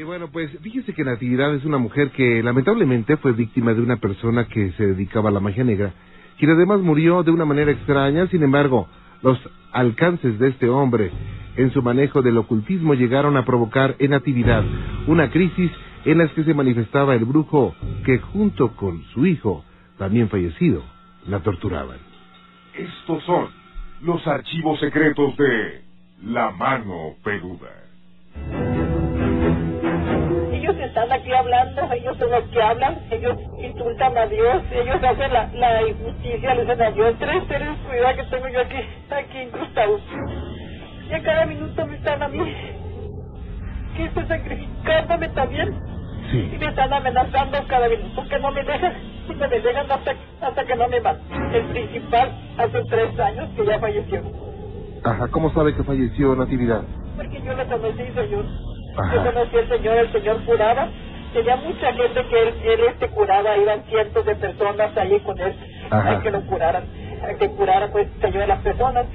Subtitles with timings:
[0.00, 3.96] Y bueno, pues fíjese que Natividad es una mujer que lamentablemente fue víctima de una
[3.96, 5.92] persona que se dedicaba a la magia negra,
[6.38, 8.88] quien además murió de una manera extraña, sin embargo,
[9.20, 9.38] los
[9.72, 11.10] alcances de este hombre
[11.56, 14.64] en su manejo del ocultismo llegaron a provocar en Natividad
[15.06, 15.70] una crisis
[16.06, 17.74] en la que se manifestaba el brujo
[18.06, 19.66] que junto con su hijo,
[19.98, 20.82] también fallecido,
[21.28, 21.98] la torturaban.
[22.72, 23.48] Estos son
[24.00, 25.82] los archivos secretos de
[26.22, 28.69] La Mano Peluda.
[31.92, 36.62] Ellos son los que hablan, ellos insultan a Dios, ellos hacen la, la injusticia, le
[36.62, 38.76] dicen a Dios, tres seres de oscuridad que tengo yo aquí,
[39.10, 40.00] aquí incrustados.
[41.10, 42.54] Y a cada minuto me están a mí,
[43.96, 45.78] que estoy sacrificándome también.
[46.32, 48.92] Y me están amenazando cada minuto que no me dejan,
[49.28, 51.18] y me dejan hasta, hasta que no me van.
[51.52, 54.22] El principal hace tres años que ya falleció.
[55.02, 56.82] Ajá, ¿cómo sabe que falleció Natividad?
[57.16, 58.44] Porque yo lo conocí, señor.
[58.96, 59.14] Ajá.
[59.14, 60.88] Yo conocí al señor, el señor curaba.
[61.32, 65.54] Tenía mucha gente que él, él este curaba, iban cientos de personas ahí con él,
[65.90, 66.10] Ajá.
[66.12, 66.84] a que lo curaran,
[67.22, 69.06] a que curara pues señor a las personas.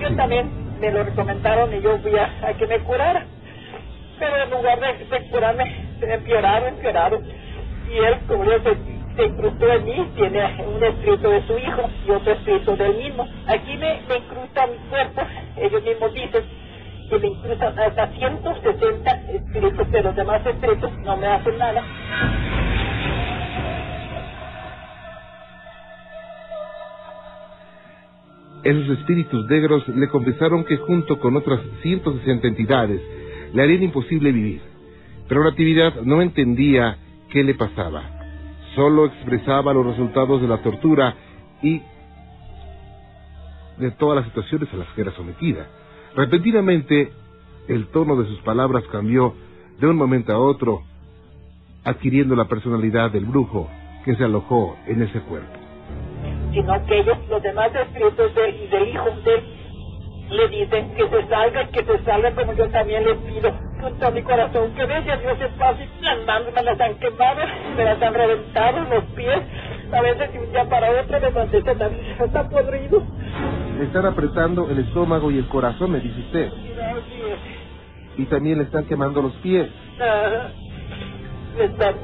[0.00, 3.24] Yo también me lo recomendaron y yo fui a, a que me curara.
[4.18, 7.24] Pero en lugar de, de curarme, se empeoraron, empeoraron.
[7.92, 8.76] Y él, como yo se,
[9.16, 13.26] se incrustó en mí, tiene un espíritu de su hijo y otro espíritu del mismo.
[13.46, 15.22] Aquí me, me incrusta mi cuerpo,
[15.56, 16.44] ellos mismos dicen
[17.08, 20.42] que me hasta 160 espíritus, pero los demás
[21.04, 21.82] no me hacen nada.
[28.62, 33.00] Esos espíritus negros le confesaron que junto con otras 160 entidades
[33.52, 34.62] le harían imposible vivir.
[35.28, 36.96] Pero Natividad no entendía
[37.30, 38.02] qué le pasaba.
[38.74, 41.14] Solo expresaba los resultados de la tortura
[41.62, 41.82] y
[43.78, 45.66] de todas las situaciones a las que era sometida.
[46.16, 47.12] Repentinamente,
[47.68, 49.34] el tono de sus palabras cambió
[49.80, 50.82] de un momento a otro,
[51.84, 53.68] adquiriendo la personalidad del brujo
[54.04, 55.58] que se alojó en ese cuerpo.
[56.52, 59.64] sino que ellos, los demás espíritus de y del hijo de
[60.30, 64.10] le dicen que se salga, que se salga como yo también le pido con todo
[64.12, 67.40] mi corazón, que vean a Dios es fácil, las manos me las han quemado,
[67.76, 69.40] me las han reventado, los pies,
[69.92, 73.02] a veces de un día para otro me también, está podrido.
[73.78, 76.52] Le están apretando el estómago y el corazón, me dice usted.
[78.16, 79.68] Y también le están quemando los pies.
[80.00, 80.48] Ah,
[81.58, 81.94] me están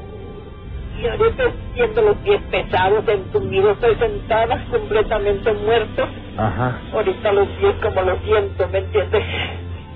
[1.01, 1.45] y ahorita
[1.75, 6.07] siento los pies pesados, entumidos, estoy sentada completamente muerto.
[6.37, 6.79] Ajá.
[6.93, 9.25] ahorita los pies como lo siento, ¿me entiendes?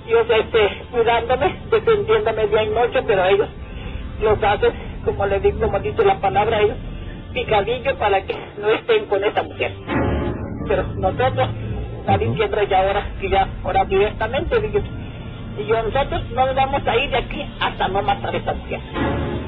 [0.07, 3.47] Yo este, cuidándome, defendiéndome día y noche, pero ellos
[4.21, 4.71] los hacen,
[5.03, 6.77] como le digo, como dice la palabra, ellos
[7.33, 9.73] picadillo para que no estén con esa mujer.
[10.67, 11.49] Pero nosotros,
[12.05, 14.79] está diciendo ya ahora, que ya, ahora directamente, digo,
[15.57, 18.79] y yo, nosotros no nos vamos a ir de aquí hasta no matar esa mujer.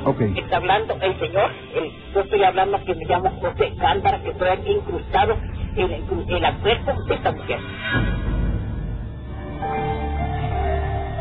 [0.06, 0.22] Ok.
[0.36, 4.48] Está hablando el señor, el- yo estoy hablando que me llamo José Gándara, que estoy
[4.50, 5.38] aquí incrustado
[5.76, 7.60] en el, en el cuerpo de esta mujer.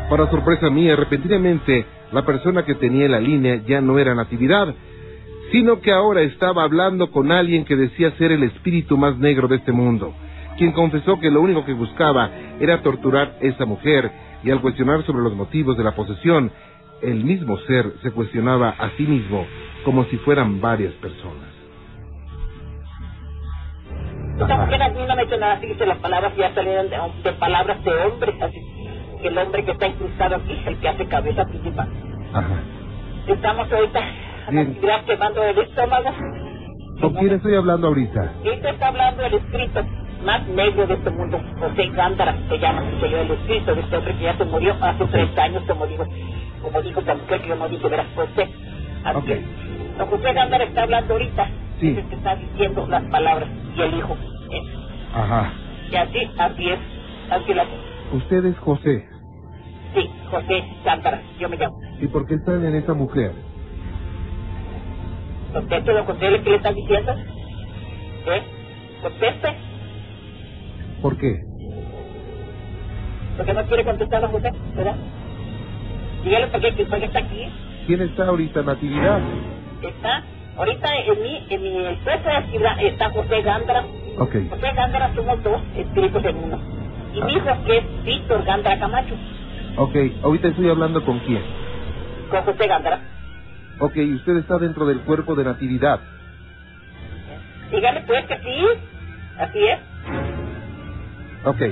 [0.08, 4.72] Para sorpresa mía, repentinamente, la persona que tenía la línea ya no era Natividad,
[5.50, 9.56] sino que ahora estaba hablando con alguien que decía ser el espíritu más negro de
[9.56, 10.14] este mundo,
[10.56, 12.30] quien confesó que lo único que buscaba
[12.60, 14.10] era torturar a esa mujer,
[14.42, 16.50] y al cuestionar sobre los motivos de la posesión,
[17.02, 19.46] el mismo ser se cuestionaba a sí mismo
[19.84, 21.50] como si fueran varias personas.
[24.38, 26.90] Esta mujer a mí no me ha hecho nada, así que las palabras ya salieron
[26.90, 28.60] de, de palabras de hombre, así
[29.22, 31.88] que el hombre que está incrustado aquí es el que hace cabeza principal.
[32.34, 32.60] Ajá.
[33.26, 34.04] Estamos ahorita a
[34.46, 34.66] la Bien.
[34.68, 36.10] actividad quemando el estómago.
[37.00, 38.32] ¿Con quién estoy hablando ahorita?
[38.44, 39.80] Esto está hablando el escrito
[40.25, 43.97] más negro de este mundo, José Gándara, se llama, se yo el escrito de este
[43.97, 46.04] hombre que ya se murió hace 30 años, como digo,
[46.62, 48.49] como dijo esta mujer que yo no dije, verás, José.
[49.04, 49.28] Así Ok.
[49.28, 49.99] es.
[49.99, 51.49] Don José Gándara está hablando ahorita,
[51.81, 51.88] Sí.
[51.91, 54.16] es el que está diciendo las palabras, y el hijo.
[55.15, 55.53] Ajá.
[55.91, 56.78] Y así, así es,
[57.31, 57.65] así la
[58.12, 59.06] Usted es José.
[59.94, 61.78] Sí, José Gándara, yo me llamo.
[62.00, 63.33] ¿Y por qué están en esa mujer?
[65.53, 67.12] Conteste, don José, ¿qué le está diciendo?
[68.27, 68.42] ¿Eh?
[69.03, 69.48] Conteste,
[71.03, 71.45] ¿Por qué?
[73.37, 74.97] porque no quiere contestar don José, ¿verdad?
[76.25, 77.48] Dígale por qué, por qué está aquí.
[77.87, 79.21] ¿Quién está ahorita, Natividad?
[79.83, 80.25] Está,
[80.57, 83.84] ahorita en mi, en mi actividad está José Gándara.
[84.19, 84.34] Ok.
[84.51, 86.59] José Gándara somos dos espíritus en uno.
[87.15, 89.15] Y mi hijo que es Víctor Gándara Camacho,
[89.78, 89.95] Ok,
[90.25, 91.43] ahorita estoy hablando con quién.
[92.31, 93.01] con José Gándara.
[93.81, 96.01] Ok, usted está dentro del cuerpo de Natividad.
[97.71, 98.65] Dígale pues que sí,
[99.39, 99.78] así es.
[101.47, 101.63] Ok.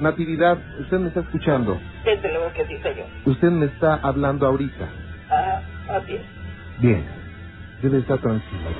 [0.00, 1.78] Natividad, usted me está escuchando.
[2.04, 3.06] desde luego que sí, señor.
[3.26, 4.88] Usted me está hablando ahorita.
[5.30, 6.22] Ah, así es.
[6.80, 7.04] Bien.
[7.80, 8.70] Debe estar tranquila.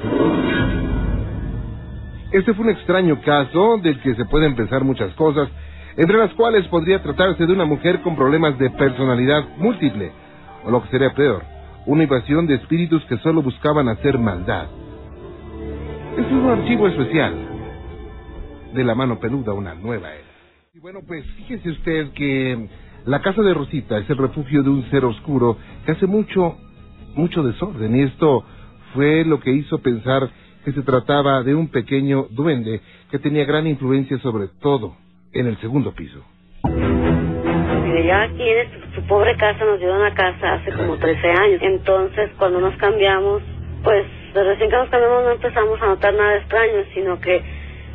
[2.32, 5.48] Este fue un extraño caso del que se pueden pensar muchas cosas,
[5.96, 10.10] entre las cuales podría tratarse de una mujer con problemas de personalidad múltiple,
[10.64, 11.44] o lo que sería peor,
[11.86, 14.66] una invasión de espíritus que solo buscaban hacer maldad.
[16.16, 17.53] Este es un archivo especial
[18.74, 20.34] de la mano peluda, una nueva era.
[20.74, 22.68] Y bueno, pues fíjese usted que
[23.06, 25.56] la casa de Rosita es el refugio de un ser oscuro
[25.86, 26.56] que hace mucho,
[27.14, 27.94] mucho desorden.
[27.96, 28.44] Y esto
[28.92, 30.28] fue lo que hizo pensar
[30.64, 32.80] que se trataba de un pequeño duende
[33.10, 34.96] que tenía gran influencia sobre todo
[35.32, 36.24] en el segundo piso.
[36.64, 41.60] Ya aquí en su, pobre casa nos dio una casa hace como 13 años.
[41.62, 43.42] Entonces, cuando nos cambiamos,
[43.82, 44.04] pues
[44.34, 47.42] recién que nos cambiamos no empezamos a notar nada extraño, sino que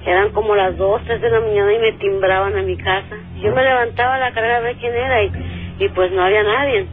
[0.05, 3.17] eran como las 2, 3 de la mañana y me timbraban a mi casa.
[3.41, 5.31] Yo me levantaba a la carrera a ver quién era y,
[5.79, 6.87] y pues no había nadie.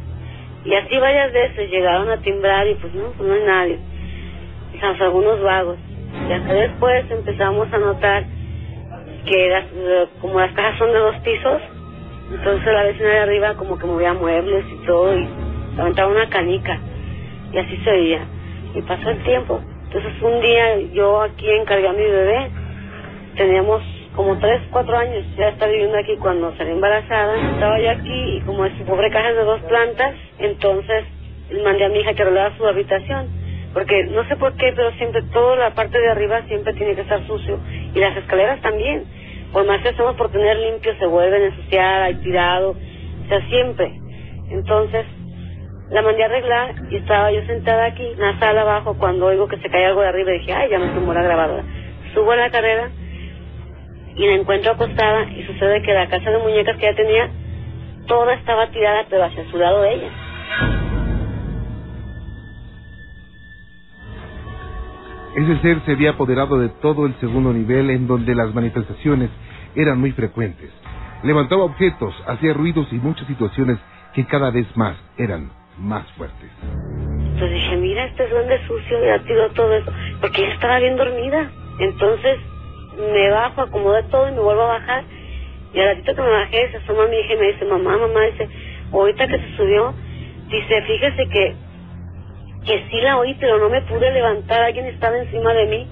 [0.64, 3.79] Y así varias veces llegaron a timbrar y pues no, pues no hay nadie.
[4.73, 5.79] Quizás algunos vagos.
[6.29, 8.25] Y hasta después empezamos a notar
[9.26, 11.61] que las, eh, como las casas son de dos pisos,
[12.32, 15.29] entonces la vecina de arriba como que movía muebles y todo y
[15.76, 16.81] levantaba una canica
[17.53, 18.25] y así se veía.
[18.75, 19.61] Y pasó el tiempo.
[19.85, 22.50] Entonces un día yo aquí encargué a mi bebé,
[23.37, 23.83] teníamos
[24.15, 28.41] como tres, cuatro años ya estaba viviendo aquí cuando salí embarazada, estaba yo aquí y
[28.41, 31.05] como es pobre casa es de dos plantas, entonces
[31.62, 33.29] mandé a mi hija que arreglara su habitación,
[33.75, 37.03] porque no sé por qué, pero siempre toda la parte de arriba siempre tiene que
[37.03, 37.59] estar sucio
[37.94, 39.05] y las escaleras también,
[39.53, 43.47] por más que hacemos por tener limpio se vuelven a ensuciar, hay tirado, o sea,
[43.49, 43.93] siempre.
[44.50, 45.05] Entonces
[45.91, 49.47] la mandé a arreglar y estaba yo sentada aquí en la sala abajo cuando oigo
[49.47, 51.62] que se cae algo de arriba dije, ay, ya me tumbó la grabadora.
[52.15, 52.91] Subo a la carrera
[54.17, 57.31] y la encuentro acostada y sucede que la casa de muñecas que ella tenía,
[58.07, 60.11] toda estaba tirada pero hacia su lado de ella.
[65.37, 69.29] Ese ser se había apoderado de todo el segundo nivel en donde las manifestaciones
[69.75, 70.71] eran muy frecuentes.
[71.23, 73.79] Levantaba objetos, hacía ruidos y muchas situaciones
[74.15, 76.51] que cada vez más eran más fuertes.
[76.63, 79.93] Entonces dije, mira, este duende sucio ya tiró todo eso,
[80.23, 81.51] porque ella estaba bien dormida.
[81.81, 82.39] Entonces
[82.96, 85.04] me bajo, acomodé todo y me vuelvo a bajar.
[85.72, 88.22] Y al ratito que me bajé, se asoma mi hija y me dice, mamá, mamá,
[88.22, 88.48] dice,
[88.93, 89.94] ahorita que se subió,
[90.48, 91.54] dice, fíjese que,
[92.64, 95.88] que sí la oí, pero no me pude levantar, alguien estaba encima de mí.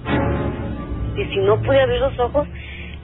[1.17, 2.47] Y si no pude abrir los ojos,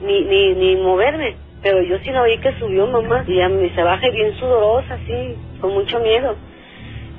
[0.02, 1.36] ni, ni, ni moverme.
[1.62, 3.24] Pero yo sí la oí que subió, mamá.
[3.26, 6.34] Y ya me se baja bien sudorosa, así, con mucho miedo.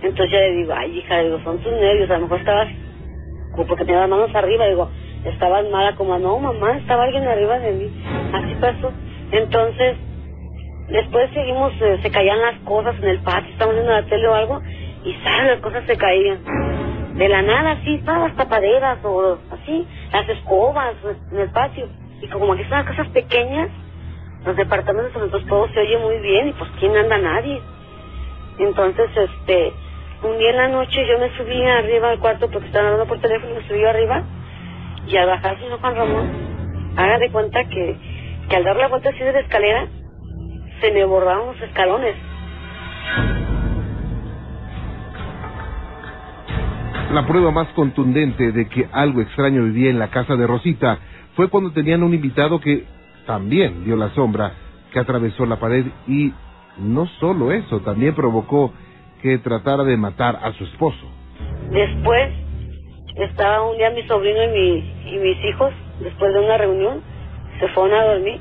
[0.02, 2.68] Entonces yo le digo, ay, hija, digo, son tus nervios, a lo mejor estabas,
[3.52, 4.90] como porque tenía las manos arriba, digo,
[5.26, 8.04] estabas mala, como, no, mamá, estaba alguien arriba de mí.
[8.34, 8.92] Así pasó.
[9.32, 9.98] Entonces,
[10.90, 14.34] después seguimos, eh, se caían las cosas en el patio, estábamos viendo la tele o
[14.34, 14.62] algo,
[15.04, 15.52] y ¿sabes?
[15.52, 16.40] las cosas se caían.
[17.16, 20.96] De la nada, así, todas las tapaderas, o así, las escobas
[21.32, 21.88] en el patio.
[22.22, 23.70] Y como aquí son las casas pequeñas,
[24.46, 27.18] los departamentos, entonces todo se oye muy bien, y pues, ¿quién anda?
[27.18, 27.62] Nadie.
[28.60, 29.74] Entonces, este,
[30.24, 33.20] un día en la noche yo me subí arriba al cuarto porque estaban hablando por
[33.20, 34.24] teléfono, me subí arriba
[35.08, 36.32] y al bajar señor Juan Ramón,
[36.96, 37.98] haga de cuenta que,
[38.50, 39.88] que al dar la vuelta así de la escalera,
[40.82, 42.16] se me borraron los escalones.
[47.12, 50.98] La prueba más contundente de que algo extraño vivía en la casa de Rosita
[51.36, 52.86] fue cuando tenían un invitado que
[53.28, 54.54] también vio la sombra
[54.92, 56.34] que atravesó la pared y
[56.78, 58.74] no solo eso, también provocó
[59.22, 61.08] que tratara de matar a su esposo.
[61.72, 62.43] Después
[63.16, 67.02] estaba un día mi sobrino y, mi, y mis hijos, después de una reunión,
[67.60, 68.40] se fueron a dormir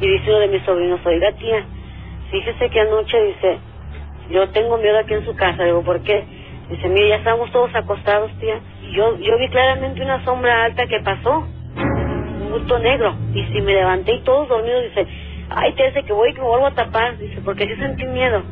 [0.00, 1.64] y dice uno de mis sobrinos, oiga tía,
[2.30, 3.58] fíjese que anoche dice,
[4.30, 6.24] yo tengo miedo aquí en su casa, digo, ¿por qué?
[6.70, 8.58] Dice, mire, ya estamos todos acostados, tía.
[8.82, 11.46] Y yo, yo vi claramente una sombra alta que pasó,
[11.76, 15.06] un bulto negro, y si me levanté y todos dormidos, dice,
[15.50, 18.04] ay, tía, dice que voy y que me vuelvo a tapar, dice, porque sí sentí
[18.04, 18.42] miedo.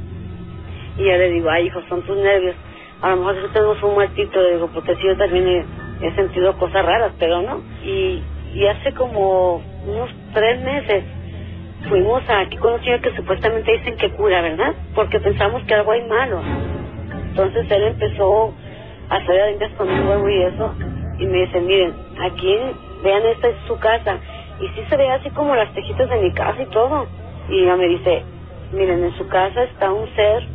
[0.96, 2.54] Y yo le digo, ay, hijo, son tus nervios.
[3.04, 6.56] A lo mejor si tenemos un muertito, digo, porque sí, yo también he, he sentido
[6.56, 7.60] cosas raras, pero no.
[7.84, 8.22] Y,
[8.54, 9.56] y hace como
[9.86, 11.04] unos tres meses
[11.90, 14.74] fuimos aquí con un señor que supuestamente dicen que cura, ¿verdad?
[14.94, 16.40] Porque pensamos que algo hay malo.
[17.28, 18.54] Entonces él empezó
[19.10, 20.74] a hacer adentras conmigo y eso,
[21.18, 22.58] y me dice, miren, aquí,
[23.02, 24.18] vean, esta es su casa.
[24.60, 27.06] Y sí se ve así como las tejitas de mi casa y todo.
[27.50, 28.22] Y ella me dice,
[28.72, 30.48] miren, en su casa está un ser,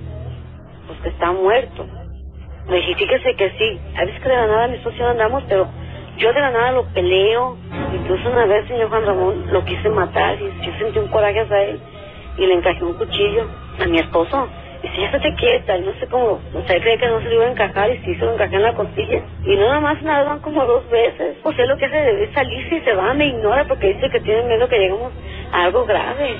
[0.88, 1.86] pues que está muerto.
[2.68, 5.68] Me dije, fíjese que sí, a veces que de la nada mi socio andamos, pero
[6.18, 7.58] yo de la nada lo peleo.
[7.94, 11.64] Incluso una vez, señor Juan Ramón, lo quise matar y yo sentí un coraje hacia
[11.64, 11.80] él
[12.38, 13.48] y le encajé un cuchillo.
[13.82, 14.48] a mi esposo.
[14.82, 17.36] Dice, ya estate quieta, y no sé cómo, o sea, cree que no se le
[17.36, 19.22] iba a encajar y sí se lo encajé en la costilla.
[19.44, 21.38] Y nada más nada, van como dos veces.
[21.44, 24.22] O sea, lo que hace es salirse y se va, me ignora porque dice que
[24.22, 25.12] tiene miedo que lleguemos
[25.52, 26.38] a algo grave.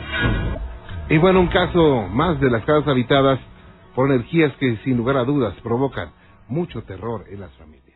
[1.10, 3.40] Y bueno, un caso más de las casas habitadas
[4.00, 6.14] por energías que sin lugar a dudas provocan
[6.48, 7.89] mucho terror en las familias.